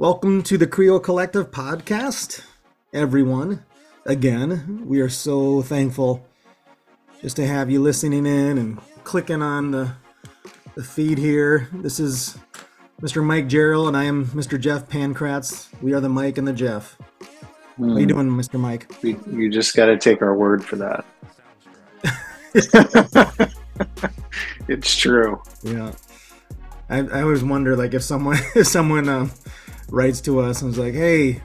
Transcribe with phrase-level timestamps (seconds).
[0.00, 2.42] Welcome to the Creo Collective podcast,
[2.92, 3.64] everyone.
[4.04, 6.26] Again, we are so thankful
[7.20, 9.92] just to have you listening in and clicking on the,
[10.74, 11.68] the feed here.
[11.72, 12.36] This is
[13.00, 13.24] Mr.
[13.24, 14.58] Mike Gerald, and I am Mr.
[14.58, 15.68] Jeff Pankratz.
[15.80, 16.98] We are the Mike and the Jeff.
[17.78, 18.58] How you doing, Mr.
[18.58, 18.92] Mike?
[19.00, 21.04] We, you just got to take our word for that.
[24.66, 25.40] it's true.
[25.62, 25.92] Yeah.
[26.88, 29.30] I, I always wonder, like, if someone if someone um,
[29.94, 31.42] writes to us and is like, "Hey,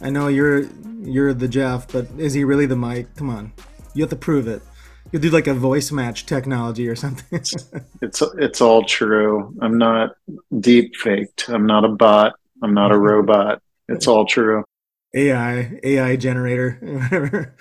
[0.00, 0.66] I know you're
[1.02, 3.16] you're the Jeff, but is he really the Mike?
[3.16, 3.52] Come on,
[3.94, 4.62] you have to prove it.
[5.10, 7.40] You'll do like a voice match technology or something."
[8.02, 9.54] it's it's all true.
[9.60, 10.10] I'm not
[10.60, 11.48] deep faked.
[11.48, 12.34] I'm not a bot.
[12.62, 13.62] I'm not a robot.
[13.88, 14.64] It's all true.
[15.14, 17.56] AI AI generator, whatever.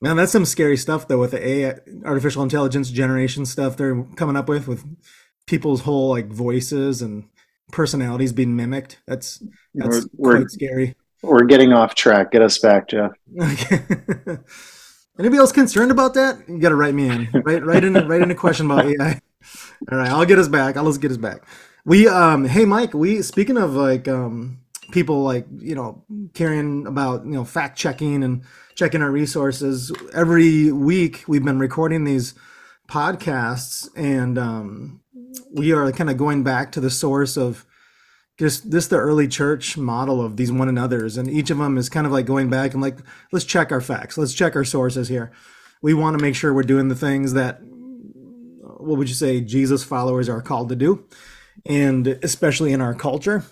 [0.00, 4.36] Man, that's some scary stuff though with the AI, artificial intelligence generation stuff they're coming
[4.36, 4.84] up with with
[5.46, 7.24] people's whole like voices and
[7.72, 9.00] personalities being mimicked.
[9.06, 9.42] That's
[9.74, 10.94] that's we're, quite we're, scary.
[11.22, 12.32] We're getting off track.
[12.32, 13.12] Get us back, Jeff.
[15.18, 16.48] Anybody else concerned about that?
[16.48, 17.28] You got to write me in.
[17.32, 19.20] Right, write in, write in a question about AI.
[19.90, 20.76] All right, I'll get us back.
[20.76, 21.46] I'll just get us back.
[21.84, 24.58] We, um, hey Mike, we speaking of like um,
[24.90, 28.42] people like you know caring about you know fact checking and
[28.74, 29.92] checking our resources.
[30.14, 32.34] Every week we've been recording these
[32.88, 35.00] podcasts, and um,
[35.52, 37.64] we are kind of going back to the source of
[38.38, 41.88] just this the early church model of these one another's and each of them is
[41.88, 42.98] kind of like going back and like
[43.32, 45.32] let's check our facts let's check our sources here.
[45.82, 49.84] We want to make sure we're doing the things that what would you say jesus
[49.84, 51.04] followers are called to do
[51.66, 53.44] and especially in our culture.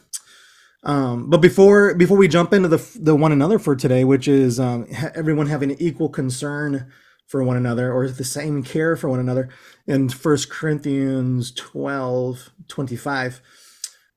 [0.85, 4.59] Um, but before before we jump into the the one another for today which is
[4.59, 6.91] um, everyone having equal concern
[7.33, 9.49] for one another or the same care for one another
[9.87, 13.43] in First Corinthians 12 25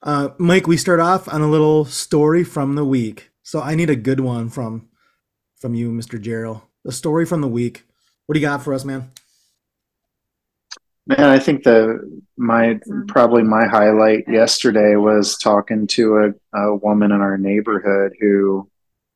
[0.06, 3.32] uh, Mike, we start off on a little story from the week.
[3.42, 4.88] So I need a good one from
[5.60, 6.22] from you, Mr.
[6.22, 6.62] Gerald.
[6.84, 7.86] The story from the week.
[8.26, 9.12] What do you got for us, man?
[11.08, 17.12] Man, I think the my probably my highlight yesterday was talking to a, a woman
[17.12, 18.70] in our neighborhood who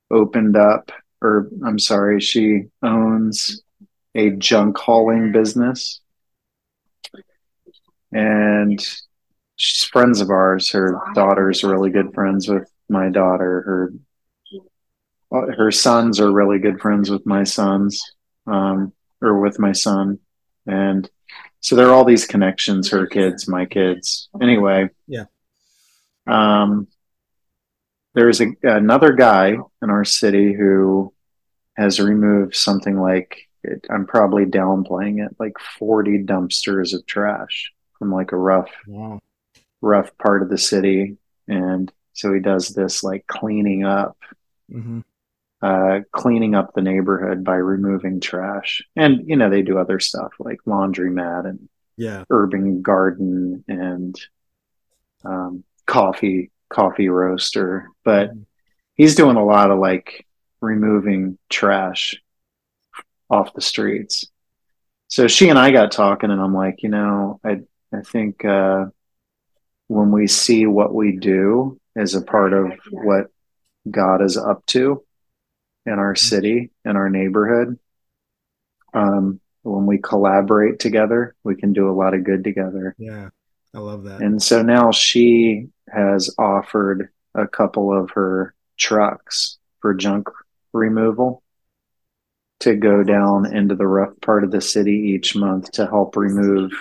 [0.10, 0.92] opened up,
[1.22, 3.62] or I'm sorry, she owns
[4.16, 6.02] a junk hauling business,
[8.12, 8.80] and
[9.56, 10.72] she's friends of ours.
[10.72, 13.62] Her daughter's really good friends with my daughter.
[13.62, 13.94] Her
[15.32, 18.02] her sons are really good friends with my sons,
[18.48, 20.20] um, or with my son,
[20.66, 21.10] and
[21.62, 22.90] so there are all these connections.
[22.90, 24.30] Her kids, my kids.
[24.42, 25.26] Anyway, yeah.
[26.26, 26.88] Um,
[28.14, 31.14] there's a, another guy in our city who
[31.76, 33.49] has removed something like
[33.90, 39.20] I'm probably downplaying it, like 40 dumpsters of trash from like a rough wow.
[39.82, 41.18] rough part of the city.
[41.48, 44.18] And so he does this like cleaning up
[44.72, 45.00] mm-hmm.
[45.62, 48.82] uh, cleaning up the neighborhood by removing trash.
[48.96, 52.24] And you know they do other stuff like laundromat and yeah.
[52.30, 54.20] urban garden and
[55.26, 57.90] um, coffee coffee roaster.
[58.04, 58.42] But mm-hmm.
[58.96, 60.26] he's doing a lot of like
[60.62, 62.22] removing trash
[63.30, 64.26] off the streets
[65.08, 67.60] so she and i got talking and i'm like you know i
[67.94, 68.86] i think uh
[69.88, 73.28] when we see what we do as a part of what
[73.90, 75.04] God is up to
[75.86, 76.26] in our mm-hmm.
[76.26, 77.78] city, in our neighborhood,
[78.94, 82.96] um, when we collaborate together, we can do a lot of good together.
[82.98, 83.30] Yeah,
[83.74, 84.22] I love that.
[84.22, 90.28] And so now she has offered a couple of her trucks for junk
[90.72, 91.44] removal
[92.60, 96.72] to go down into the rough part of the city each month to help remove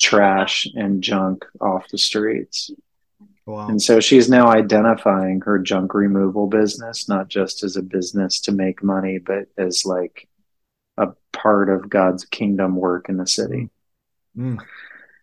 [0.00, 2.70] trash and junk off the streets.
[3.46, 3.68] Wow.
[3.68, 8.52] And so she's now identifying her junk removal business, not just as a business to
[8.52, 10.28] make money, but as like
[10.96, 13.70] a part of God's kingdom work in the city.
[14.36, 14.58] Mm.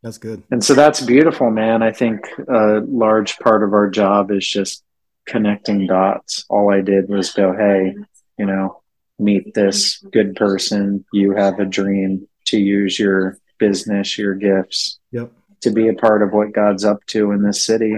[0.04, 0.44] That's good.
[0.52, 1.82] And so that's beautiful, man.
[1.82, 4.84] I think a large part of our job is just
[5.26, 6.46] connecting dots.
[6.50, 7.96] All I did was go, hey,
[8.38, 8.82] you know,
[9.20, 11.06] meet this good person.
[11.12, 15.32] You have a dream to use your business, your gifts, yep.
[15.62, 17.96] to be a part of what God's up to in this city.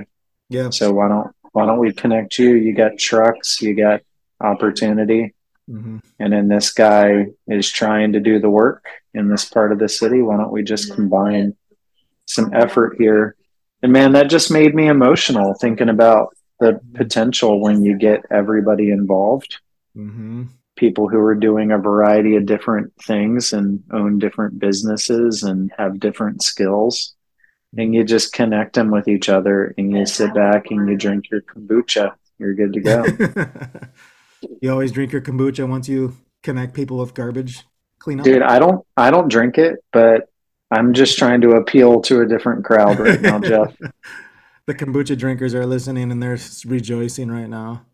[0.49, 0.69] Yeah.
[0.69, 2.53] So why don't why don't we connect you?
[2.53, 4.01] You got trucks, you got
[4.39, 5.33] opportunity,
[5.69, 5.97] mm-hmm.
[6.19, 9.89] and then this guy is trying to do the work in this part of the
[9.89, 10.21] city.
[10.21, 11.55] Why don't we just combine
[12.25, 13.35] some effort here?
[13.81, 18.91] And man, that just made me emotional thinking about the potential when you get everybody
[18.91, 19.59] involved.
[19.95, 20.43] Mm-hmm
[20.79, 25.99] people who are doing a variety of different things and own different businesses and have
[25.99, 27.15] different skills
[27.77, 31.29] and you just connect them with each other and you sit back and you drink
[31.29, 32.15] your kombucha.
[32.37, 33.05] You're good to go.
[34.61, 37.63] you always drink your kombucha once you connect people with garbage
[37.99, 38.25] cleanup.
[38.25, 40.29] Dude, I don't I don't drink it, but
[40.71, 43.75] I'm just trying to appeal to a different crowd right now, Jeff.
[44.65, 47.85] the kombucha drinkers are listening and they're rejoicing right now.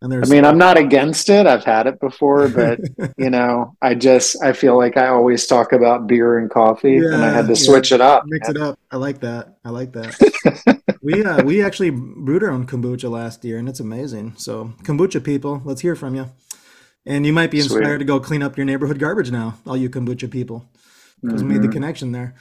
[0.00, 1.46] And there's I mean, I'm not against it.
[1.46, 2.80] I've had it before, but
[3.18, 7.14] you know, I just I feel like I always talk about beer and coffee yeah,
[7.14, 7.66] and I had to yeah.
[7.66, 8.24] switch it up.
[8.26, 8.56] Mix man.
[8.56, 8.78] it up.
[8.90, 9.56] I like that.
[9.64, 10.82] I like that.
[11.02, 14.34] we uh we actually brewed our own kombucha last year and it's amazing.
[14.36, 16.30] So kombucha people, let's hear from you.
[17.04, 17.98] And you might be inspired Sweet.
[17.98, 20.68] to go clean up your neighborhood garbage now, all you kombucha people
[21.22, 21.48] because mm-hmm.
[21.48, 21.72] made the mm-hmm.
[21.72, 22.34] connection there.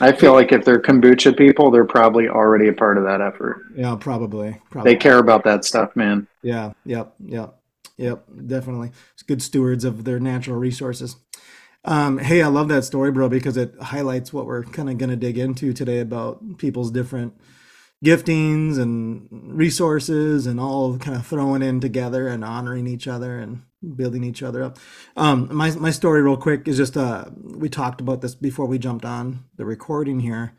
[0.00, 3.62] I feel like if they're kombucha people, they're probably already a part of that effort.
[3.74, 4.58] Yeah, probably.
[4.70, 4.92] probably.
[4.92, 6.26] They care about that stuff, man.
[6.42, 7.58] Yeah, yep, yep,
[7.96, 8.92] yep, definitely.
[9.14, 11.16] It's good stewards of their natural resources.
[11.84, 15.10] Um, hey, I love that story, bro, because it highlights what we're kind of going
[15.10, 17.34] to dig into today about people's different
[18.04, 23.62] giftings and resources and all kind of throwing in together and honoring each other and
[23.94, 24.78] building each other up.
[25.16, 28.78] Um, my my story, real quick, is just uh, we talked about this before we
[28.78, 30.54] jumped on the recording here.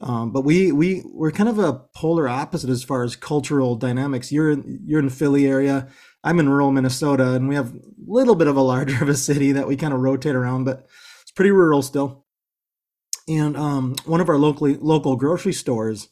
[0.00, 4.32] Um, but we we we're kind of a polar opposite as far as cultural dynamics.
[4.32, 5.88] You're in, you're in Philly area.
[6.24, 9.14] I'm in rural Minnesota, and we have a little bit of a larger of a
[9.14, 10.86] city that we kind of rotate around, but
[11.22, 12.24] it's pretty rural still.
[13.28, 16.08] And um, one of our locally local grocery stores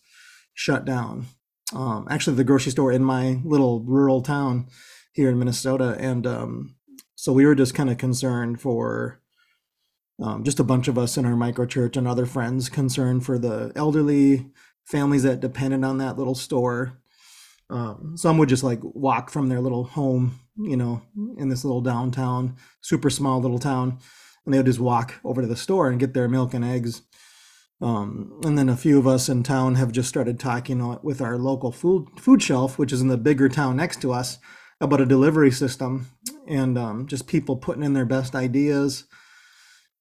[0.55, 1.27] shut down.
[1.75, 4.69] Um, actually, the grocery store in my little rural town
[5.19, 6.77] here in Minnesota, and um,
[7.17, 9.21] so we were just kind of concerned for
[10.23, 13.37] um, just a bunch of us in our micro church and other friends concerned for
[13.37, 14.47] the elderly
[14.85, 17.01] families that depended on that little store.
[17.69, 21.03] Um, some would just like walk from their little home, you know,
[21.37, 23.99] in this little downtown, super small little town,
[24.45, 27.03] and they would just walk over to the store and get their milk and eggs.
[27.81, 31.37] Um, and then a few of us in town have just started talking with our
[31.37, 34.39] local food food shelf, which is in the bigger town next to us,
[34.81, 36.07] about a delivery system
[36.47, 39.05] and um, just people putting in their best ideas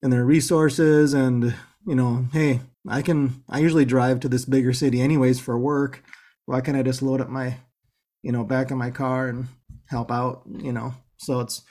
[0.02, 4.74] and their resources and you know hey i can i usually drive to this bigger
[4.74, 6.04] city anyways for work.
[6.46, 7.58] Why can't i just load up my
[8.22, 9.48] you know back in my car and
[9.88, 10.94] help out you know?
[11.18, 11.64] So it's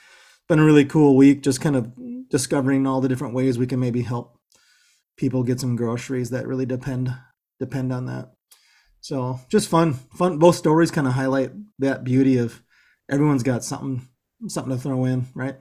[0.49, 1.91] been a really cool week just kind of
[2.29, 4.37] discovering all the different ways we can maybe help
[5.17, 7.13] people get some groceries that really depend
[7.59, 8.33] depend on that.
[8.99, 12.61] So just fun fun both stories kind of highlight that beauty of
[13.09, 14.07] everyone's got something
[14.47, 15.55] something to throw in, right?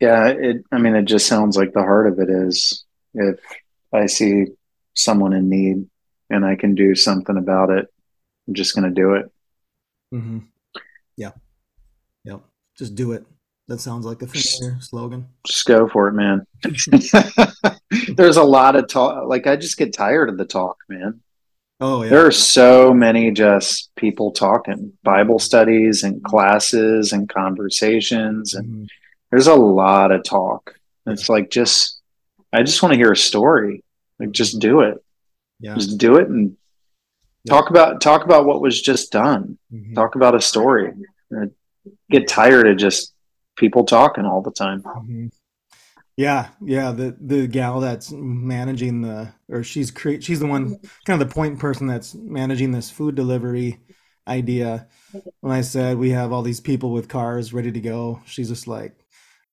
[0.00, 0.64] Yeah, it.
[0.72, 2.84] I mean, it just sounds like the heart of it is
[3.14, 3.38] if
[3.92, 4.46] I see
[4.94, 5.86] someone in need
[6.30, 7.86] and I can do something about it,
[8.48, 9.30] I'm just going to do it.
[10.14, 10.38] Mm-hmm.
[11.16, 11.32] Yeah.
[12.24, 12.40] Yep.
[12.78, 13.26] Just do it.
[13.68, 15.28] That sounds like a familiar slogan.
[15.46, 16.44] Just go for it, man.
[18.16, 19.28] There's a lot of talk.
[19.28, 21.20] Like I just get tired of the talk, man.
[21.80, 22.10] Oh, yeah.
[22.10, 28.54] There are so many just people talking, Bible studies and classes and conversations.
[28.54, 28.84] And mm-hmm.
[29.30, 30.74] there's a lot of talk.
[31.06, 32.00] It's like, just,
[32.52, 33.82] I just want to hear a story.
[34.18, 35.02] Like, just do it.
[35.58, 35.74] Yeah.
[35.74, 36.56] Just do it and
[37.44, 37.54] yeah.
[37.54, 39.58] talk about, talk about what was just done.
[39.72, 39.94] Mm-hmm.
[39.94, 40.92] Talk about a story.
[41.34, 41.46] I
[42.10, 43.14] get tired of just
[43.56, 44.82] people talking all the time.
[44.82, 45.28] Mm-hmm.
[46.20, 46.92] Yeah, yeah.
[46.92, 50.76] The the gal that's managing the or she's create she's the one
[51.06, 53.80] kind of the point person that's managing this food delivery
[54.28, 54.86] idea.
[55.40, 58.68] When I said we have all these people with cars ready to go, she's just
[58.68, 58.98] like,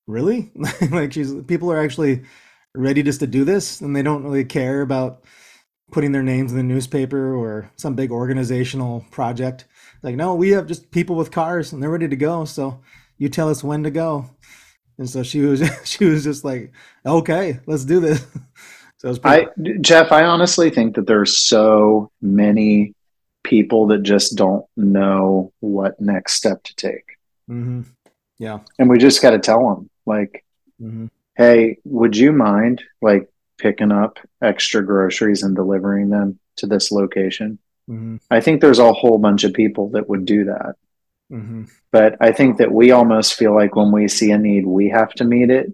[0.07, 0.51] Really?
[0.91, 2.23] like she's people are actually
[2.75, 5.23] ready just to do this and they don't really care about
[5.91, 9.65] putting their names in the newspaper or some big organizational project.
[10.03, 12.45] Like, no, we have just people with cars and they're ready to go.
[12.45, 12.81] So
[13.17, 14.29] you tell us when to go
[14.97, 16.71] and so she was she was just like,
[17.05, 18.25] okay, let's do this.
[18.97, 19.47] so I
[19.81, 22.93] Jeff, I honestly think that there's so many
[23.43, 27.17] people that just don't know what next step to take.
[27.49, 27.83] Mm-hmm.
[28.39, 30.45] Yeah, and we just got to tell them like,
[30.81, 31.07] mm-hmm.
[31.35, 37.57] hey, would you mind like picking up extra groceries and delivering them to this location?
[37.89, 38.17] Mm-hmm.
[38.29, 40.75] I think there's a whole bunch of people that would do that.
[41.31, 41.65] Mm-hmm.
[41.91, 45.13] But I think that we almost feel like when we see a need, we have
[45.15, 45.73] to meet it,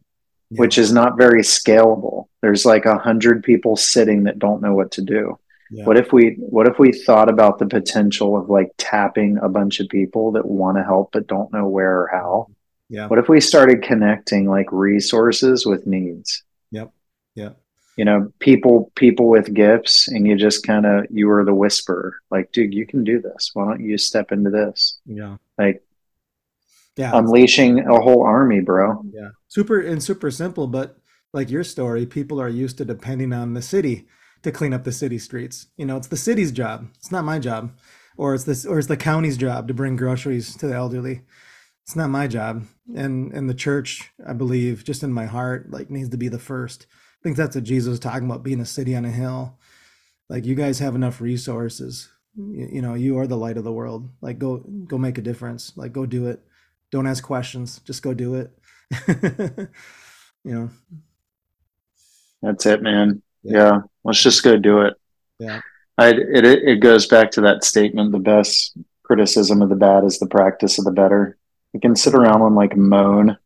[0.50, 0.60] yeah.
[0.60, 2.28] which is not very scalable.
[2.42, 5.40] There's like a hundred people sitting that don't know what to do.
[5.72, 5.86] Yeah.
[5.86, 9.80] What if we what if we thought about the potential of like tapping a bunch
[9.80, 12.48] of people that want to help but don't know where or how?
[12.90, 13.08] Yeah.
[13.08, 16.44] What if we started connecting like resources with needs?
[16.72, 16.92] Yep.
[17.36, 17.63] Yep
[17.98, 22.16] you know people people with gifts and you just kind of you were the whisperer
[22.32, 25.84] like dude you can do this why don't you step into this yeah like
[26.96, 30.98] yeah unleashing a whole army bro yeah super and super simple but
[31.34, 34.08] like your story, people are used to depending on the city
[34.44, 35.68] to clean up the city streets.
[35.78, 36.88] You know, it's the city's job.
[36.98, 37.76] It's not my job.
[38.16, 41.24] Or it's this or it's the county's job to bring groceries to the elderly.
[41.84, 42.66] It's not my job.
[42.96, 46.38] And and the church, I believe, just in my heart, like needs to be the
[46.38, 46.86] first.
[47.24, 49.58] I think that's what Jesus is talking about, being a city on a hill.
[50.28, 52.10] Like you guys have enough resources.
[52.36, 54.10] You, you know, you are the light of the world.
[54.20, 55.72] Like go go make a difference.
[55.78, 56.42] Like go do it.
[56.92, 57.80] Don't ask questions.
[57.86, 58.52] Just go do it.
[60.44, 60.70] you know.
[62.42, 63.22] That's it, man.
[63.42, 63.58] Yeah.
[63.58, 63.80] yeah.
[64.04, 64.96] Let's just go do it.
[65.40, 65.62] Yeah.
[65.98, 70.20] I, it, it goes back to that statement the best criticism of the bad is
[70.20, 71.38] the practice of the better.
[71.72, 73.38] You can sit around and like moan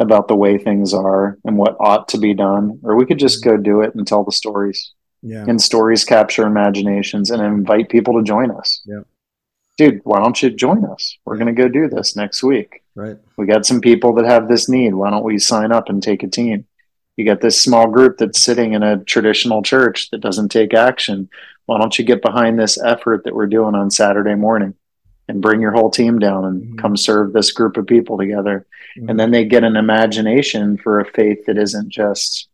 [0.00, 3.44] about the way things are and what ought to be done, or we could just
[3.44, 4.92] go do it and tell the stories.
[5.22, 5.44] Yeah.
[5.46, 8.80] And stories capture imaginations and invite people to join us.
[8.86, 9.02] Yeah.
[9.76, 11.18] Dude, why don't you join us?
[11.24, 12.82] We're going to go do this next week.
[12.94, 13.18] Right.
[13.36, 14.94] We got some people that have this need.
[14.94, 16.66] Why don't we sign up and take a team?
[17.16, 21.28] You got this small group that's sitting in a traditional church that doesn't take action.
[21.66, 24.74] Why don't you get behind this effort that we're doing on Saturday morning
[25.28, 26.78] and bring your whole team down and mm-hmm.
[26.78, 28.66] come serve this group of people together?
[28.96, 29.08] Mm-hmm.
[29.08, 32.48] And then they get an imagination for a faith that isn't just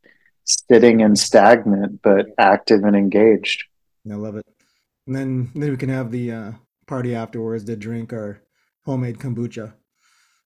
[0.45, 3.65] sitting and stagnant, but active and engaged.
[4.11, 4.47] I love it.
[5.07, 6.53] And then, then we can have the uh,
[6.87, 8.41] party afterwards to drink our
[8.85, 9.73] homemade kombucha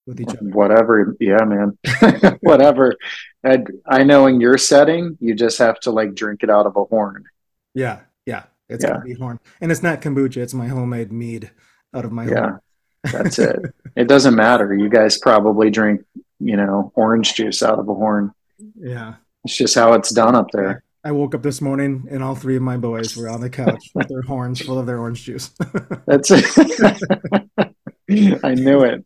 [0.06, 0.50] with each other.
[0.50, 1.16] Whatever.
[1.20, 1.78] Yeah, man.
[2.40, 2.96] Whatever.
[3.44, 6.76] I, I know in your setting, you just have to like drink it out of
[6.76, 7.24] a horn.
[7.74, 8.00] Yeah.
[8.26, 8.44] Yeah.
[8.68, 8.92] It's yeah.
[8.92, 9.38] gonna be horn.
[9.60, 11.50] And it's not kombucha, it's my homemade mead
[11.94, 12.40] out of my Yeah.
[12.40, 12.60] Horn.
[13.04, 13.74] That's it.
[13.96, 14.74] it doesn't matter.
[14.74, 16.04] You guys probably drink,
[16.38, 18.32] you know, orange juice out of a horn.
[18.78, 19.14] Yeah.
[19.44, 20.82] It's just how it's done up there.
[21.02, 23.90] I woke up this morning and all three of my boys were on the couch
[23.94, 25.50] with their horns full of their orange juice.
[26.06, 27.64] That's it.
[28.44, 29.04] I knew it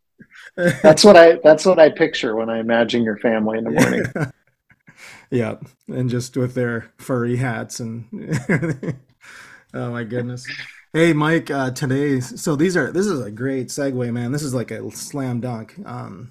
[0.56, 4.04] that's what I that's what I picture when I imagine your family in the morning.
[5.30, 5.56] yeah,
[5.88, 8.06] and just with their furry hats and
[9.74, 10.46] oh my goodness.
[10.96, 14.30] Hey Mike, uh, today so these are this is a great segue, man.
[14.30, 15.74] This is like a slam dunk.
[15.84, 16.30] Um,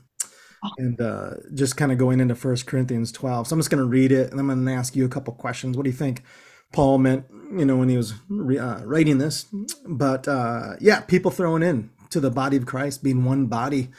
[0.77, 3.47] and uh, just kind of going into First Corinthians 12.
[3.47, 5.33] So I'm just going to read it and I'm going to ask you a couple
[5.33, 5.75] questions.
[5.75, 6.23] What do you think
[6.71, 9.47] Paul meant, you know, when he was re- uh, writing this?
[9.85, 13.89] But uh, yeah, people throwing in to the body of Christ being one body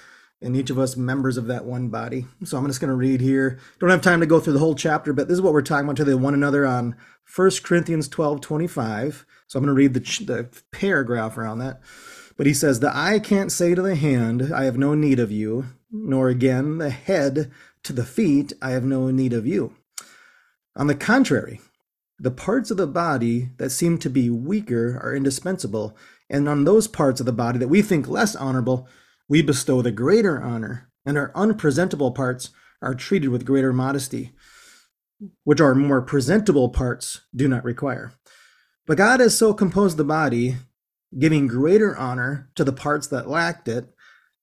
[0.41, 2.25] and each of us members of that one body.
[2.45, 3.59] So I'm just going to read here.
[3.81, 5.87] Don't have time to go through the whole chapter, but this is what we're talking
[5.87, 6.97] about to one another on
[7.37, 9.27] 1 Corinthians 12 25.
[9.47, 11.81] So I'm going to read the, the paragraph around that.
[12.37, 15.31] But he says, The eye can't say to the hand, I have no need of
[15.31, 17.53] you, nor again the head
[17.85, 19.77] to the feet, I have no need of you.
[20.77, 21.61] On the contrary,
[22.19, 25.97] the parts of the body that seem to be weaker are indispensable,
[26.29, 28.89] and on those parts of the body that we think less honorable,
[29.29, 32.51] we bestow the greater honor, and our unpresentable parts
[32.83, 34.33] are treated with greater modesty,
[35.45, 38.13] which our more presentable parts do not require.
[38.87, 40.57] But God has so composed the body,
[41.19, 43.95] giving greater honor to the parts that lacked it,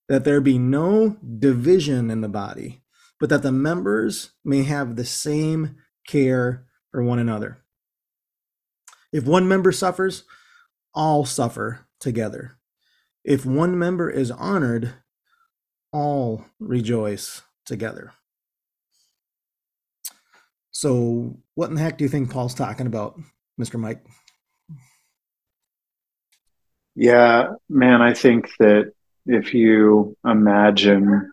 [0.09, 2.81] that there be no division in the body,
[3.19, 7.59] but that the members may have the same care for one another.
[9.13, 10.23] If one member suffers,
[10.93, 12.57] all suffer together.
[13.23, 14.93] If one member is honored,
[15.93, 18.13] all rejoice together.
[20.71, 23.19] So, what in the heck do you think Paul's talking about,
[23.59, 23.79] Mr.
[23.79, 24.03] Mike?
[26.95, 28.91] Yeah, man, I think that
[29.25, 31.31] if you imagine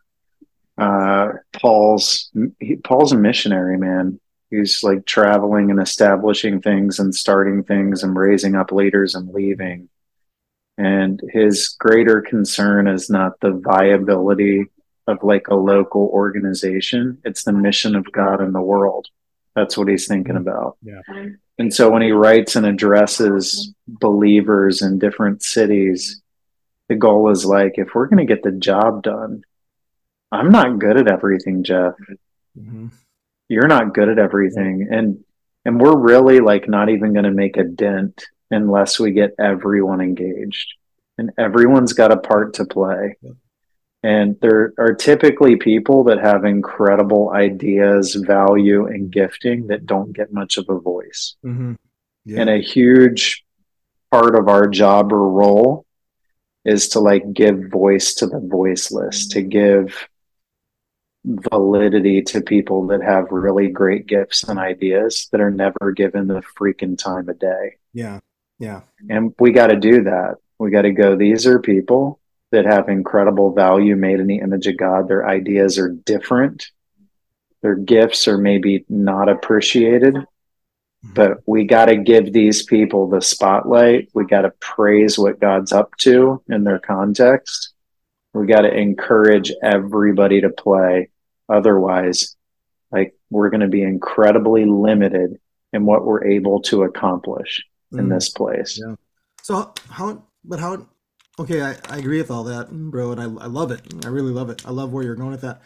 [0.76, 4.20] uh, Paul's he, Paul's a missionary, man.
[4.50, 9.88] He's like traveling and establishing things and starting things and raising up leaders and leaving.
[10.78, 14.66] And his greater concern is not the viability
[15.06, 19.08] of like a local organization, it's the mission of God in the world.
[19.58, 20.48] That's what he's thinking mm-hmm.
[20.48, 20.76] about.
[20.82, 21.00] Yeah.
[21.58, 26.22] And so when he writes and addresses believers in different cities,
[26.88, 29.42] the goal is like, if we're going to get the job done,
[30.30, 31.94] I'm not good at everything, Jeff.
[32.56, 32.88] Mm-hmm.
[33.48, 34.88] You're not good at everything.
[34.90, 35.24] And,
[35.64, 40.00] and we're really like not even going to make a dent unless we get everyone
[40.00, 40.74] engaged.
[41.18, 43.16] And everyone's got a part to play.
[43.20, 43.32] Yeah.
[44.02, 50.32] And there are typically people that have incredible ideas, value, and gifting that don't get
[50.32, 51.34] much of a voice.
[51.44, 51.74] Mm-hmm.
[52.24, 52.40] Yeah.
[52.40, 53.44] And a huge
[54.10, 55.84] part of our job or role
[56.64, 60.08] is to like give voice to the voiceless, to give
[61.24, 66.42] validity to people that have really great gifts and ideas that are never given the
[66.58, 67.76] freaking time of day.
[67.92, 68.20] Yeah.
[68.58, 68.82] Yeah.
[69.08, 70.36] And we got to do that.
[70.58, 74.66] We got to go, these are people that have incredible value made in the image
[74.66, 75.08] of God.
[75.08, 76.70] Their ideas are different.
[77.62, 80.16] their gifts are maybe not appreciated
[81.14, 85.72] but we got to give these people the spotlight we got to praise what god's
[85.72, 87.74] up to in their context
[88.34, 91.08] we got to encourage everybody to play
[91.48, 92.36] otherwise
[92.90, 95.38] like we're going to be incredibly limited
[95.72, 97.98] in what we're able to accomplish mm.
[97.98, 98.94] in this place yeah
[99.42, 100.86] so how but how
[101.38, 104.32] okay I, I agree with all that bro and I, I love it i really
[104.32, 105.62] love it i love where you're going with that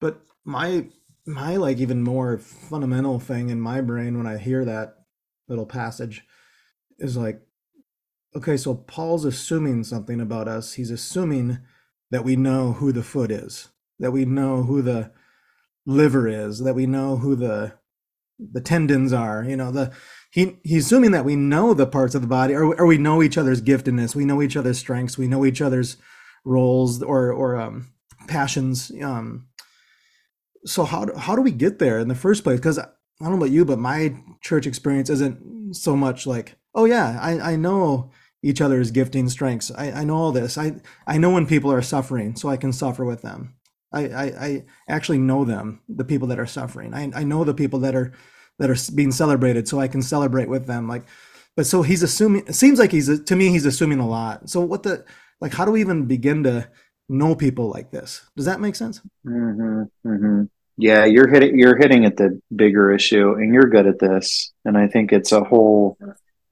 [0.00, 0.86] but my
[1.26, 4.96] my like even more fundamental thing in my brain when I hear that
[5.48, 6.24] little passage
[6.98, 7.40] is like,
[8.34, 10.74] okay, so Paul's assuming something about us.
[10.74, 11.58] He's assuming
[12.10, 15.12] that we know who the foot is, that we know who the
[15.86, 17.74] liver is, that we know who the
[18.38, 19.44] the tendons are.
[19.44, 19.92] You know, the
[20.32, 23.22] he he's assuming that we know the parts of the body, or or we know
[23.22, 25.98] each other's giftedness, we know each other's strengths, we know each other's
[26.44, 27.92] roles or or um,
[28.28, 28.90] passions.
[29.02, 29.48] Um,
[30.64, 32.58] so how do, how do we get there in the first place?
[32.58, 32.86] Because I
[33.20, 37.52] don't know about you, but my church experience isn't so much like, oh yeah, I,
[37.52, 38.10] I know
[38.42, 39.70] each other's gifting strengths.
[39.76, 40.56] I, I know all this.
[40.56, 43.54] I, I know when people are suffering, so I can suffer with them.
[43.92, 46.94] I, I, I actually know them, the people that are suffering.
[46.94, 48.12] I, I know the people that are
[48.62, 50.88] that are being celebrated, so I can celebrate with them.
[50.88, 51.04] Like,
[51.54, 52.44] but so he's assuming.
[52.46, 54.48] It seems like he's to me he's assuming a lot.
[54.48, 55.04] So what the
[55.40, 55.52] like?
[55.52, 56.68] How do we even begin to
[57.12, 58.22] know people like this.
[58.36, 59.00] Does that make sense?
[59.26, 60.42] Mm-hmm, mm-hmm.
[60.78, 64.52] Yeah, you're hitting you're hitting at the bigger issue, and you're good at this.
[64.64, 65.98] And I think it's a whole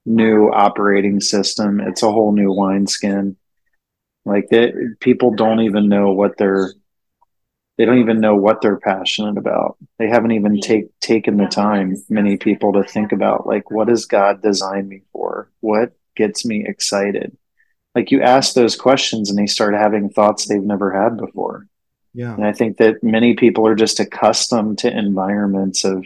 [0.05, 1.81] new operating system.
[1.81, 3.37] It's a whole new wineskin.
[4.23, 6.71] Like that, people don't even know what they're.
[7.81, 9.77] They don't even know what they're passionate about.
[9.97, 11.95] They haven't even take taken the time.
[12.09, 15.49] Many people to think about like, what does God design me for?
[15.61, 17.35] What gets me excited?
[17.95, 21.67] like you ask those questions and they start having thoughts they've never had before.
[22.13, 22.33] Yeah.
[22.33, 26.05] And I think that many people are just accustomed to environments of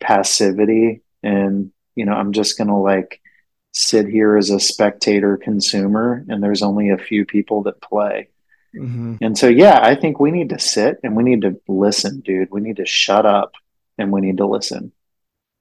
[0.00, 3.20] passivity and you know, I'm just going to like
[3.72, 8.28] sit here as a spectator consumer and there's only a few people that play.
[8.74, 9.16] Mm-hmm.
[9.20, 12.50] And so yeah, I think we need to sit and we need to listen, dude.
[12.50, 13.52] We need to shut up
[13.98, 14.92] and we need to listen.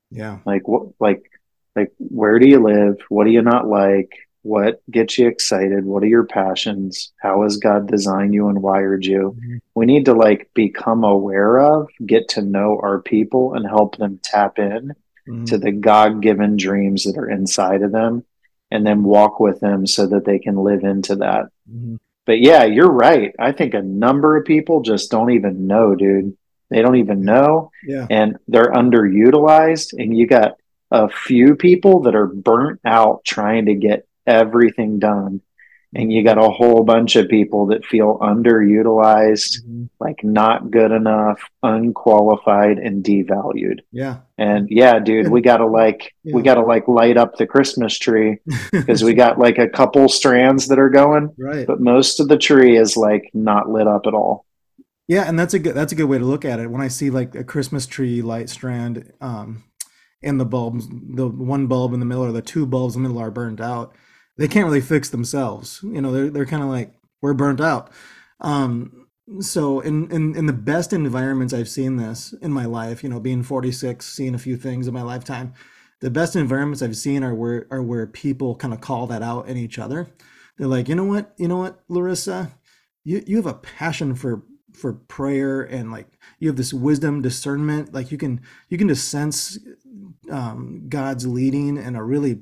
[0.09, 0.39] Yeah.
[0.45, 1.23] Like what like
[1.75, 2.97] like where do you live?
[3.09, 4.11] What do you not like?
[4.43, 9.05] what gets you excited what are your passions how has god designed you and wired
[9.05, 9.57] you mm-hmm.
[9.75, 14.19] we need to like become aware of get to know our people and help them
[14.23, 14.93] tap in
[15.29, 15.45] mm-hmm.
[15.45, 18.25] to the god-given dreams that are inside of them
[18.71, 21.95] and then walk with them so that they can live into that mm-hmm.
[22.31, 23.35] But yeah you're right.
[23.37, 26.37] I think a number of people just don't even know dude.
[26.69, 27.71] They don't even know.
[27.85, 28.07] Yeah.
[28.09, 29.91] and they're underutilized.
[29.91, 30.53] And you got
[30.89, 35.41] a few people that are burnt out trying to get everything done
[35.93, 39.85] and you got a whole bunch of people that feel underutilized mm-hmm.
[39.99, 43.79] like not good enough unqualified and devalued.
[43.91, 44.19] Yeah.
[44.37, 46.35] And yeah dude we gotta like yeah.
[46.35, 48.37] we gotta like light up the christmas tree
[48.71, 51.67] because we got like a couple strands that are going right.
[51.67, 54.45] but most of the tree is like not lit up at all.
[55.07, 56.71] Yeah and that's a good that's a good way to look at it.
[56.71, 59.63] When i see like a christmas tree light strand um
[60.23, 63.09] and the bulbs the one bulb in the middle or the two bulbs in the
[63.09, 63.93] middle are burned out
[64.41, 65.79] they can't really fix themselves.
[65.83, 67.91] You know, they're they're kind of like we're burnt out.
[68.39, 69.07] Um,
[69.39, 73.19] so in, in in the best environments I've seen this in my life, you know,
[73.19, 75.53] being 46, seeing a few things in my lifetime,
[75.99, 79.47] the best environments I've seen are where are where people kind of call that out
[79.47, 80.07] in each other.
[80.57, 82.51] They're like, you know what, you know what, Larissa,
[83.03, 86.07] you you have a passion for for prayer and like
[86.39, 89.59] you have this wisdom discernment like you can you can just sense
[90.31, 92.41] um, god's leading in a really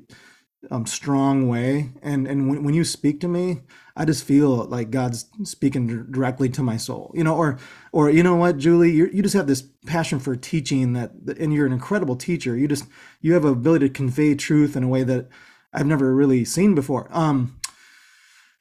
[0.70, 1.90] um, strong way.
[2.02, 3.62] And and when, when you speak to me,
[3.96, 7.12] I just feel like God's speaking directly to my soul.
[7.14, 7.58] You know, or
[7.92, 11.52] or you know what, Julie, you you just have this passion for teaching that, and
[11.52, 12.56] you're an incredible teacher.
[12.56, 12.84] You just
[13.20, 15.28] you have ability to convey truth in a way that
[15.72, 17.08] I've never really seen before.
[17.10, 17.56] Um,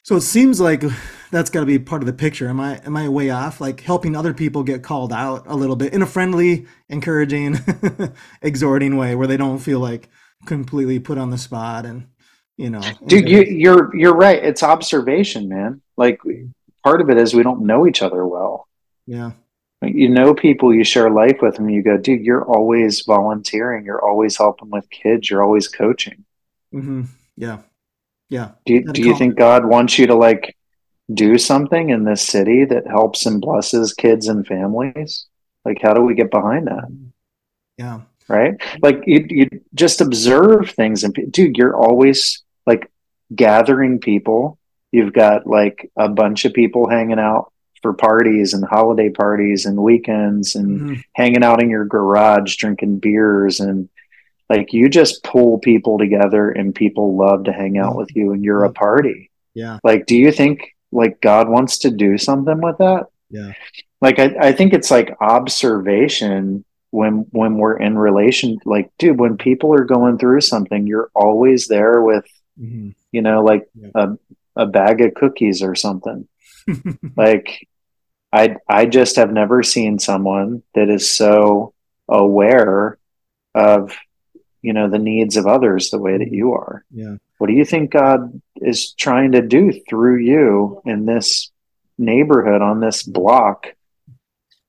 [0.01, 0.83] so it seems like
[1.29, 2.47] that's got to be part of the picture.
[2.47, 3.59] Am I am I way off?
[3.59, 7.59] Like helping other people get called out a little bit in a friendly, encouraging,
[8.41, 10.09] exhorting way, where they don't feel like
[10.45, 12.07] completely put on the spot and
[12.57, 14.43] you know dude you, you're you're right.
[14.43, 15.81] It's observation man.
[15.97, 16.19] Like
[16.83, 18.67] part of it is we don't know each other well.
[19.05, 19.31] Yeah.
[19.81, 23.85] You know people you share life with and you go dude you're always volunteering.
[23.85, 25.29] You're always helping with kids.
[25.29, 26.25] You're always coaching.
[26.73, 27.03] Mm-hmm.
[27.37, 27.59] yeah.
[28.29, 28.51] Yeah.
[28.65, 30.55] Do you, do you think god wants you to like
[31.11, 35.25] do something in this city that helps and blesses kids and families?
[35.65, 36.85] Like how do we get behind that?
[37.77, 38.55] Yeah right?
[38.81, 42.89] Like you, you just observe things and dude, you're always like
[43.35, 44.57] gathering people.
[44.91, 49.77] You've got like a bunch of people hanging out for parties and holiday parties and
[49.77, 51.01] weekends and mm-hmm.
[51.13, 53.89] hanging out in your garage drinking beers and
[54.49, 58.43] like you just pull people together and people love to hang out with you and
[58.43, 62.77] you're a party yeah like do you think like god wants to do something with
[62.79, 63.53] that yeah
[64.01, 69.37] like i, I think it's like observation when when we're in relation like dude when
[69.37, 72.25] people are going through something you're always there with
[72.59, 72.89] mm-hmm.
[73.11, 73.89] you know like yeah.
[73.95, 74.09] a,
[74.55, 76.27] a bag of cookies or something
[77.15, 77.67] like
[78.33, 81.73] i i just have never seen someone that is so
[82.07, 82.97] aware
[83.53, 83.95] of
[84.61, 87.65] you know the needs of others the way that you are yeah what do you
[87.65, 91.51] think god is trying to do through you in this
[91.99, 93.67] neighborhood on this block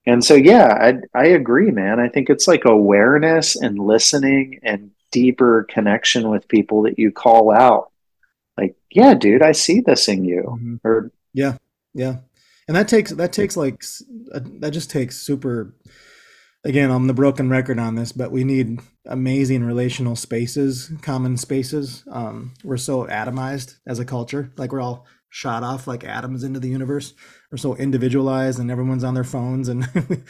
[0.06, 2.00] and so yeah i i agree man.
[2.00, 7.50] I think it's like awareness and listening and deeper connection with people that you call
[7.50, 7.90] out.
[8.56, 10.42] Like yeah dude i see this in you.
[10.42, 10.76] Mm-hmm.
[10.84, 11.56] or yeah
[11.94, 12.16] yeah.
[12.68, 13.82] And that takes that takes like
[14.60, 15.74] that just takes super
[16.64, 22.04] again, I'm the broken record on this, but we need amazing relational spaces, common spaces.
[22.10, 26.60] Um, we're so atomized as a culture, like we're all shot off like atoms into
[26.60, 27.14] the universe.
[27.50, 29.88] We're so individualized, and everyone's on their phones, and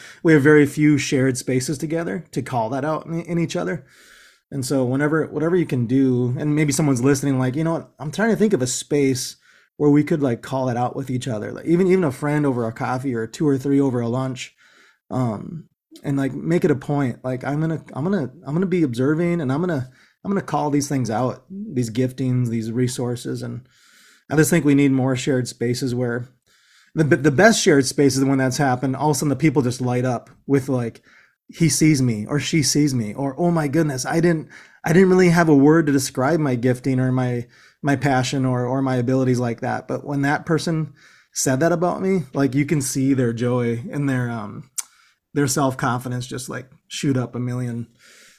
[0.23, 3.85] we have very few shared spaces together to call that out in, in each other.
[4.51, 7.91] And so, whenever whatever you can do, and maybe someone's listening, like you know what,
[7.99, 9.37] I'm trying to think of a space
[9.77, 12.47] where we could like call it out with each other, like even even a friend
[12.47, 14.55] over a coffee or two or three over a lunch.
[15.11, 15.69] Um,
[16.03, 19.41] and like make it a point like i'm gonna i'm gonna i'm gonna be observing
[19.41, 19.91] and i'm gonna
[20.25, 23.67] i'm gonna call these things out these giftings these resources and
[24.31, 26.29] i just think we need more shared spaces where
[26.95, 29.63] the, the best shared space is when that's happened all of a sudden the people
[29.63, 31.03] just light up with like
[31.49, 34.49] he sees me or she sees me or oh my goodness i didn't
[34.85, 37.47] i didn't really have a word to describe my gifting or my
[37.83, 40.93] my passion or or my abilities like that but when that person
[41.33, 44.71] said that about me like you can see their joy and their um
[45.35, 47.89] their self confidence just like shoot up a million.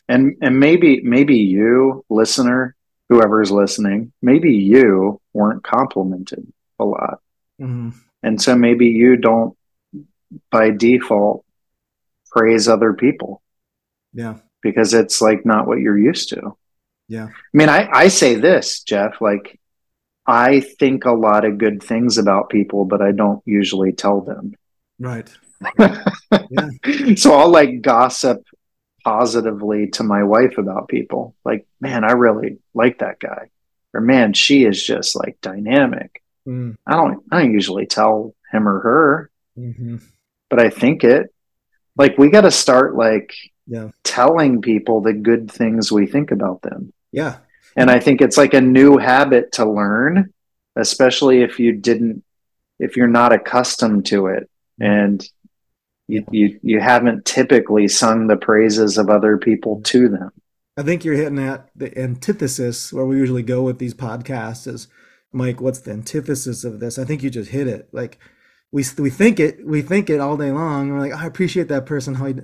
[0.08, 2.76] And and maybe maybe you listener,
[3.12, 7.20] whoever's listening, maybe you weren't complimented a lot,
[7.60, 7.90] mm-hmm.
[8.24, 9.58] and so maybe you don't
[10.50, 11.44] by default
[12.32, 13.42] praise other people.
[14.14, 16.56] Yeah, because it's like not what you're used to.
[17.10, 19.58] Yeah, I mean, I I say this, Jeff, like.
[20.28, 24.54] I think a lot of good things about people, but I don't usually tell them.
[25.00, 25.28] Right
[25.80, 27.16] yeah.
[27.16, 28.44] So I'll like gossip
[29.04, 31.36] positively to my wife about people.
[31.44, 33.50] Like, man, I really like that guy.
[33.94, 36.22] Or man, she is just like dynamic.
[36.48, 36.78] Mm.
[36.88, 39.32] I don't I don't usually tell him or her.
[39.58, 39.98] Mm-hmm.
[40.50, 41.34] But I think it.
[41.98, 43.34] Like we gotta start like
[43.68, 43.90] yeah.
[44.04, 46.94] telling people the good things we think about them.
[47.12, 47.38] Yeah.
[47.76, 50.34] And I think it's like a new habit to learn,
[50.76, 52.24] especially if you didn't
[52.80, 54.50] if you're not accustomed to it.
[54.80, 55.26] And
[56.12, 60.32] you, you you haven't typically sung the praises of other people to them.
[60.78, 64.88] I think you're hitting at the antithesis where we usually go with these podcasts is
[65.32, 67.00] Mike, what's the antithesis of this?
[67.00, 67.88] I think you just hit it.
[67.92, 68.20] Like
[68.72, 70.90] we we think it, we think it all day long.
[70.92, 72.36] We're like, oh, I appreciate that person, how he,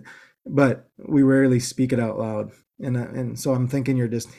[0.46, 2.52] but we rarely speak it out loud.
[2.80, 4.30] And uh, and so I'm thinking you're just,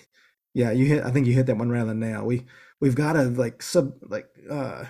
[0.55, 1.05] yeah, you hit.
[1.05, 2.25] I think you hit that one right on the nail.
[2.25, 2.45] We
[2.81, 4.85] we've got to like sub like uh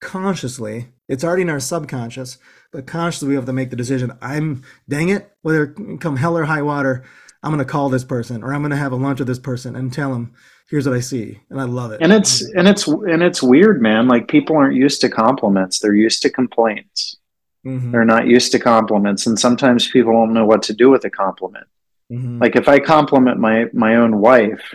[0.00, 0.88] consciously.
[1.08, 2.38] It's already in our subconscious
[2.72, 4.16] but consciously we have to make the decision.
[4.20, 7.04] I'm dang it, whether come hell or high water,
[7.42, 9.92] I'm gonna call this person or I'm gonna have a lunch with this person and
[9.92, 10.34] tell them,
[10.68, 12.00] here's what I see, and I love it.
[12.00, 14.08] And it's and it's and it's weird, man.
[14.08, 17.16] Like people aren't used to compliments; they're used to complaints.
[17.66, 17.90] Mm-hmm.
[17.90, 21.10] They're not used to compliments, and sometimes people don't know what to do with a
[21.10, 21.66] compliment.
[22.10, 22.40] Mm-hmm.
[22.40, 24.74] Like if I compliment my my own wife,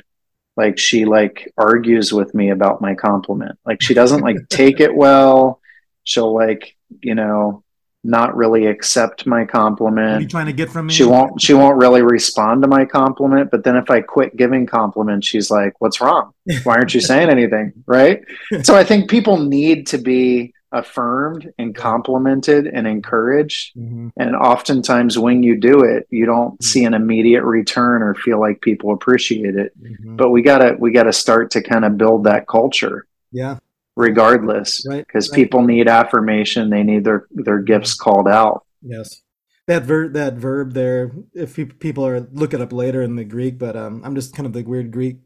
[0.58, 3.60] like she like argues with me about my compliment.
[3.66, 5.60] Like she doesn't like take it well.
[6.04, 7.64] She'll like you know
[8.04, 10.22] not really accept my compliment.
[10.22, 10.94] You trying to get from me?
[10.94, 14.66] She won't she won't really respond to my compliment, but then if I quit giving
[14.66, 16.34] compliments, she's like, "What's wrong?
[16.64, 18.24] Why aren't you saying anything?" Right?
[18.64, 23.76] so I think people need to be affirmed and complimented and encouraged.
[23.76, 24.10] Mm-hmm.
[24.18, 26.64] And oftentimes when you do it, you don't mm-hmm.
[26.64, 29.72] see an immediate return or feel like people appreciate it.
[29.82, 30.18] Mm-hmm.
[30.18, 33.08] But we got to we got to start to kind of build that culture.
[33.32, 33.58] Yeah
[33.98, 35.32] regardless because right, right.
[35.32, 39.22] people need affirmation they need their their gifts called out yes
[39.68, 43.58] that verb that verb there if people are look it up later in the greek
[43.58, 45.18] but um, i'm just kind of the weird greek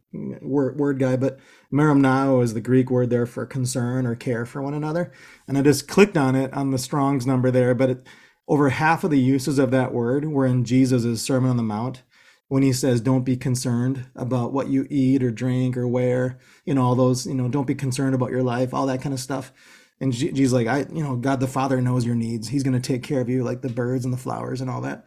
[0.41, 1.39] word, word guy but
[1.73, 5.11] merimnao is the greek word there for concern or care for one another.
[5.47, 8.07] And i just clicked on it on the strong's number there but it,
[8.47, 12.03] over half of the uses of that word were in jesus' sermon on the mount
[12.47, 16.73] when he says don't be concerned about what you eat or drink or wear you
[16.73, 19.19] know all those you know don't be concerned about your life all that kind of
[19.19, 19.51] stuff
[20.01, 22.47] And Jesus like, I, you know, God the Father knows your needs.
[22.47, 24.81] He's going to take care of you, like the birds and the flowers and all
[24.81, 25.05] that.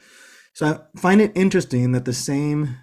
[0.54, 2.76] So I find it interesting that the same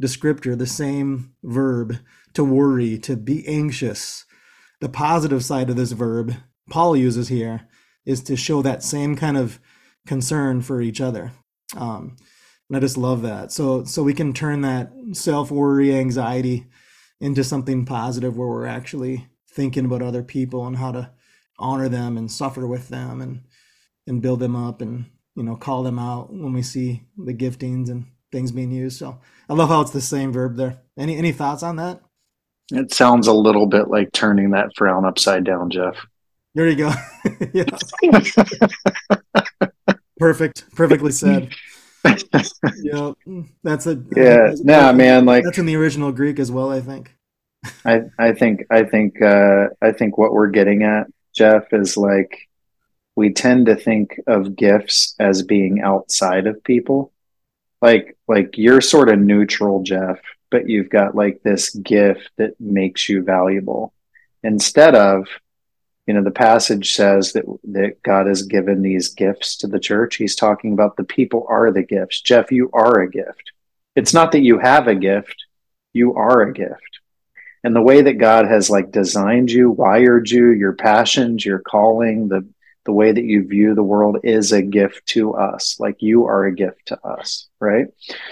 [0.00, 1.96] descriptor, the same verb
[2.34, 4.26] to worry, to be anxious,
[4.80, 6.34] the positive side of this verb
[6.70, 7.68] Paul uses here
[8.04, 9.60] is to show that same kind of
[10.06, 11.32] concern for each other.
[11.76, 12.16] Um,
[12.68, 13.52] and I just love that.
[13.52, 16.66] So so we can turn that self worry, anxiety
[17.20, 21.10] into something positive where we're actually thinking about other people and how to
[21.62, 23.42] honor them and suffer with them and
[24.06, 27.88] and build them up and you know call them out when we see the giftings
[27.88, 28.98] and things being used.
[28.98, 30.82] So I love how it's the same verb there.
[30.98, 32.00] Any any thoughts on that?
[32.72, 35.96] It sounds a little bit like turning that frown upside down, Jeff.
[36.54, 36.92] There you go.
[40.18, 40.64] Perfect.
[40.74, 41.50] Perfectly said.
[42.82, 43.12] yeah,
[43.62, 44.48] that's a yeah.
[44.48, 46.70] That's, nah, man, like that's in the original Greek as well.
[46.70, 47.14] I think.
[47.84, 52.48] I I think I think uh, I think what we're getting at, Jeff, is like
[53.16, 57.12] we tend to think of gifts as being outside of people.
[57.80, 63.08] Like like you're sort of neutral, Jeff, but you've got like this gift that makes
[63.08, 63.92] you valuable.
[64.42, 65.26] Instead of
[66.06, 70.16] you know the passage says that that god has given these gifts to the church
[70.16, 73.52] he's talking about the people are the gifts jeff you are a gift
[73.94, 75.44] it's not that you have a gift
[75.92, 77.00] you are a gift
[77.64, 82.28] and the way that god has like designed you wired you your passions your calling
[82.28, 82.46] the
[82.84, 86.46] the way that you view the world is a gift to us like you are
[86.46, 87.86] a gift to us right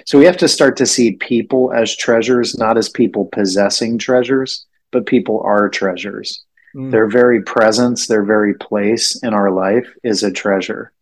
[0.05, 4.67] so we have to start to see people as treasures not as people possessing treasures
[4.91, 6.91] but people are treasures Mm.
[6.91, 10.93] Their very presence, their very place in our life is a treasure.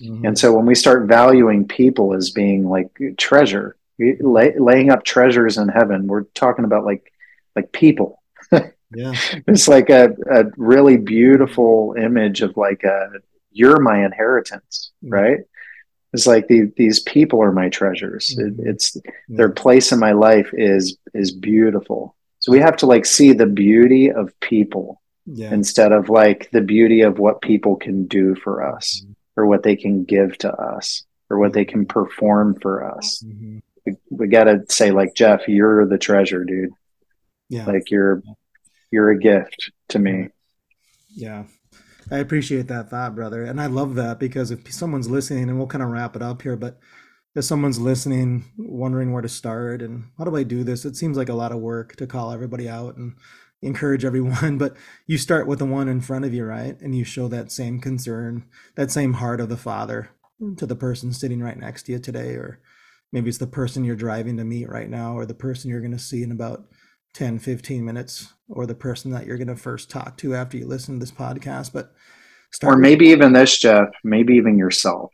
[0.00, 0.26] Mm-hmm.
[0.26, 5.56] And so when we start valuing people as being like treasure, lay, laying up treasures
[5.56, 7.12] in heaven, we're talking about like
[7.56, 8.22] like people.
[8.52, 9.14] yeah.
[9.48, 13.10] It's like a, a really beautiful image of like a
[13.50, 15.14] you're my inheritance, mm-hmm.
[15.14, 15.38] right?
[16.12, 18.36] It's like the, these people are my treasures.
[18.38, 18.60] Mm-hmm.
[18.60, 18.96] It, it's
[19.28, 22.14] their place in my life is is beautiful.
[22.38, 25.52] So we have to like see the beauty of people yeah.
[25.52, 29.12] instead of like the beauty of what people can do for us mm-hmm.
[29.36, 33.22] or what they can give to us or what they can perform for us.
[33.26, 33.58] Mm-hmm.
[33.84, 36.70] We, we got to say like Jeff, you're the treasure, dude.
[37.48, 37.66] Yeah.
[37.66, 38.22] Like you're
[38.90, 40.28] you're a gift to me.
[41.14, 41.44] Yeah.
[42.10, 43.42] I appreciate that thought, brother.
[43.44, 46.42] And I love that because if someone's listening and we'll kind of wrap it up
[46.42, 46.78] here, but
[47.34, 50.84] if someone's listening, wondering where to start and how do I do this?
[50.84, 53.16] It seems like a lot of work to call everybody out and
[53.60, 56.80] encourage everyone, but you start with the one in front of you, right?
[56.80, 58.44] And you show that same concern,
[58.76, 60.10] that same heart of the Father
[60.56, 62.60] to the person sitting right next to you today, or
[63.12, 65.90] maybe it's the person you're driving to meet right now, or the person you're going
[65.92, 66.66] to see in about
[67.16, 70.66] 10, 15 minutes, or the person that you're going to first talk to after you
[70.66, 71.72] listen to this podcast.
[71.72, 71.92] But
[72.62, 75.12] or maybe even this, Jeff, maybe even yourself.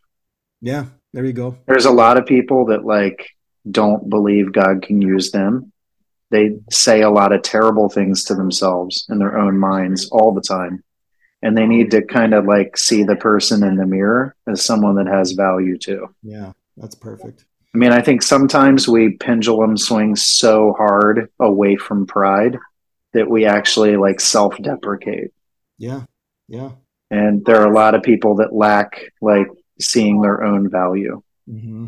[0.60, 1.56] Yeah, there you go.
[1.66, 3.30] There's a lot of people that like
[3.70, 5.72] don't believe God can use them
[6.32, 10.40] they say a lot of terrible things to themselves in their own minds all the
[10.40, 10.82] time
[11.42, 14.96] and they need to kind of like see the person in the mirror as someone
[14.96, 20.16] that has value too yeah that's perfect i mean i think sometimes we pendulum swing
[20.16, 22.58] so hard away from pride
[23.12, 25.30] that we actually like self-deprecate
[25.78, 26.02] yeah
[26.48, 26.70] yeah
[27.11, 29.48] and there are a lot of people that lack like
[29.80, 31.87] seeing their own value mm-hmm.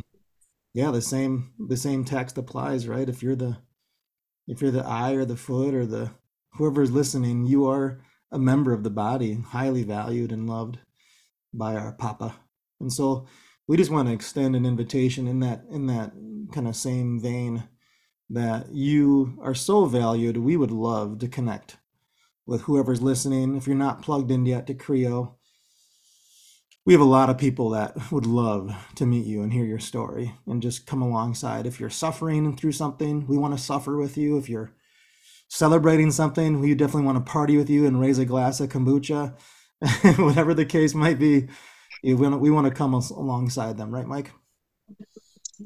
[0.72, 3.56] yeah the same the same text applies right if you're the
[4.46, 6.10] if you're the eye or the foot or the
[6.54, 10.78] whoever's listening, you are a member of the body, highly valued and loved
[11.52, 12.34] by our Papa.
[12.80, 13.26] And so
[13.66, 16.12] we just want to extend an invitation in that in that
[16.52, 17.64] kind of same vein
[18.30, 20.36] that you are so valued.
[20.36, 21.76] We would love to connect
[22.46, 23.56] with whoever's listening.
[23.56, 25.34] If you're not plugged in yet to Creo,
[26.86, 29.78] we have a lot of people that would love to meet you and hear your
[29.78, 31.66] story and just come alongside.
[31.66, 34.36] If you're suffering through something, we want to suffer with you.
[34.36, 34.74] If you're
[35.48, 39.34] celebrating something, we definitely want to party with you and raise a glass of kombucha,
[40.18, 41.48] whatever the case might be.
[42.12, 44.32] We want to come alongside them, right, Mike?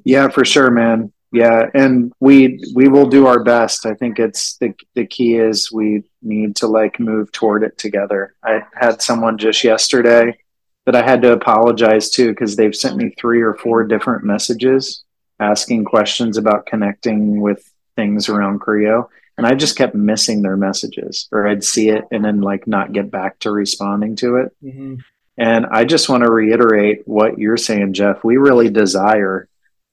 [0.05, 1.13] Yeah, for sure, man.
[1.33, 3.85] Yeah, and we we will do our best.
[3.85, 8.35] I think it's the the key is we need to like move toward it together.
[8.43, 10.39] I had someone just yesterday
[10.87, 15.05] that I had to apologize to because they've sent me three or four different messages
[15.41, 19.09] asking questions about connecting with things around Creo.
[19.37, 22.93] And I just kept missing their messages, or I'd see it and then like not
[22.93, 24.57] get back to responding to it.
[24.65, 24.97] Mm-hmm.
[25.39, 28.25] And I just want to reiterate what you're saying, Jeff.
[28.25, 29.49] We really desire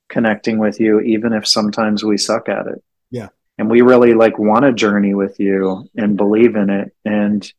[0.10, 2.84] connecting with you, even if sometimes we suck at it.
[3.12, 3.30] Yeah.
[3.58, 6.94] And we really like want to journey with you and believe in it.
[7.06, 7.50] And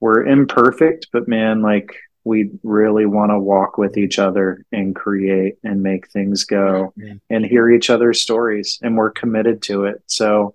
[0.00, 5.56] we're imperfect, but man, like we really want to walk with each other and create
[5.64, 7.14] and make things go Yeah.
[7.30, 10.54] and hear each other's stories and we're committed to it so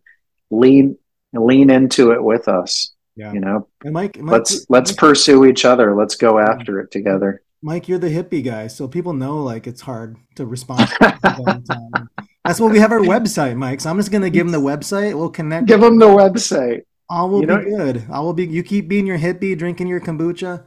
[0.51, 0.97] lean
[1.33, 3.31] lean into it with us Yeah.
[3.33, 7.41] you know And Mike, Mike let's let's pursue each other let's go after it together
[7.65, 10.89] Mike, you're the hippie guy, so people know like it's hard to respond.
[10.99, 12.09] time.
[12.43, 13.79] That's why we have our website, Mike.
[13.79, 15.13] So I'm just gonna give them the website.
[15.17, 15.67] We'll connect.
[15.67, 18.03] give them the website All will You be know- good.
[18.11, 18.45] I will be.
[18.47, 20.63] You keep being your hippie, drinking your kombucha,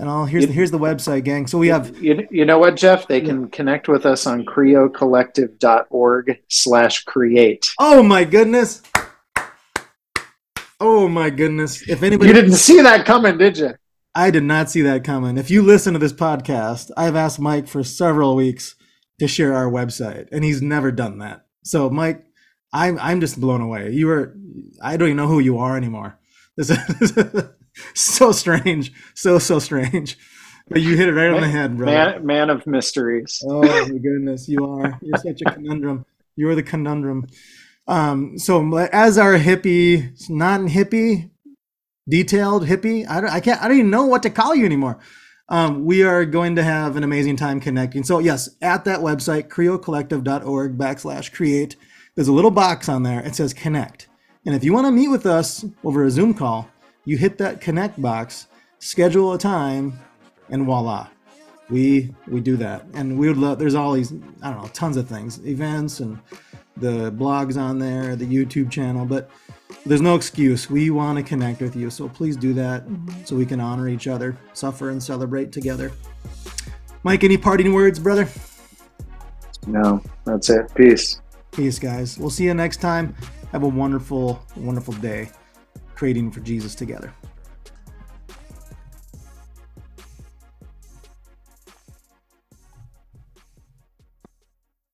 [0.00, 0.24] and all.
[0.26, 1.46] Here's You- the, here's the website, gang.
[1.46, 1.96] So we have.
[2.02, 8.02] you, you know what jeff they can connect with us on creocollective.org slash create Oh
[8.02, 8.82] my goodness.
[10.80, 11.88] Oh my goodness.
[11.88, 13.74] If anybody, you didn't see that coming did you
[14.14, 15.36] I did not see that coming.
[15.36, 18.76] If you listen to this podcast, I've asked Mike for several weeks
[19.18, 21.46] to share our website, and he's never done that.
[21.64, 22.24] So, Mike,
[22.72, 23.90] I'm I'm just blown away.
[23.90, 24.36] You were,
[24.80, 26.18] I don't even know who you are anymore.
[26.56, 27.12] This is
[27.94, 30.16] so strange, so so strange.
[30.68, 32.20] But you hit it right on the head, brother.
[32.20, 34.96] man, man of mysteries Oh my goodness, you are.
[35.02, 36.06] You're such a conundrum.
[36.36, 37.26] You're the conundrum.
[37.86, 41.30] Um, so as our hippie, non hippie,
[42.08, 44.98] detailed hippie, I don't, I can't, I don't even know what to call you anymore.
[45.48, 48.02] Um, we are going to have an amazing time connecting.
[48.02, 51.76] So yes, at that website, creocollective.org backslash create,
[52.14, 53.20] there's a little box on there.
[53.20, 54.08] It says connect.
[54.46, 56.68] And if you want to meet with us over a Zoom call,
[57.04, 58.46] you hit that connect box,
[58.78, 59.98] schedule a time,
[60.48, 61.08] and voila
[61.70, 64.96] we we do that and we would love there's all these i don't know tons
[64.96, 66.18] of things events and
[66.76, 69.30] the blogs on there the youtube channel but
[69.86, 70.70] there's no excuse.
[70.70, 73.24] We want to connect with you so please do that mm-hmm.
[73.24, 75.92] so we can honor each other suffer and celebrate together.
[77.02, 78.28] Mike any parting words brother?
[79.66, 80.74] No that's it.
[80.74, 81.20] Peace.
[81.52, 82.18] Peace guys.
[82.18, 83.14] We'll see you next time.
[83.52, 85.30] Have a wonderful wonderful day.
[85.94, 87.12] Creating for jesus together